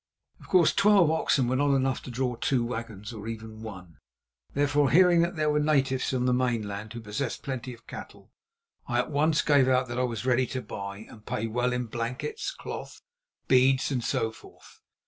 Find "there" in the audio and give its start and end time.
5.35-5.51